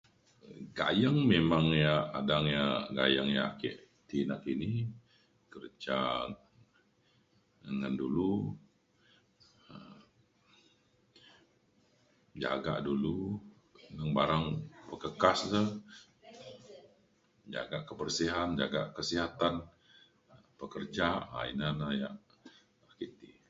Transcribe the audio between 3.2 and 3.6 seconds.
yak